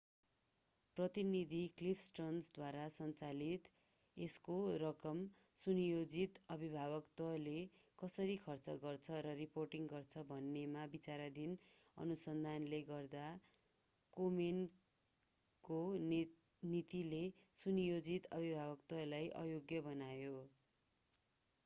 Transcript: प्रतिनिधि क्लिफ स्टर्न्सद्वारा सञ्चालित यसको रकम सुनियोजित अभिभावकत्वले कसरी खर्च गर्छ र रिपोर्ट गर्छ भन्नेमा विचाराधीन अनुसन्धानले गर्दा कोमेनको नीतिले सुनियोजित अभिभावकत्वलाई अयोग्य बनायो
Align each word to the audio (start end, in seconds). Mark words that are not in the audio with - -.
प्रतिनिधि 0.97 1.57
क्लिफ 1.79 1.99
स्टर्न्सद्वारा 2.03 2.85
सञ्चालित 2.93 3.67
यसको 4.17 4.55
रकम 4.83 5.19
सुनियोजित 5.63 6.39
अभिभावकत्वले 6.55 7.53
कसरी 7.99 8.37
खर्च 8.45 8.73
गर्छ 8.79 9.19
र 9.25 9.33
रिपोर्ट 9.41 9.81
गर्छ 9.91 10.23
भन्नेमा 10.31 10.85
विचाराधीन 10.95 11.53
अनुसन्धानले 11.97 12.79
गर्दा 12.89 13.27
कोमेनको 14.13 15.79
नीतिले 16.07 17.23
सुनियोजित 17.61 18.31
अभिभावकत्वलाई 18.33 19.29
अयोग्य 19.39 19.85
बनायो 19.85 20.33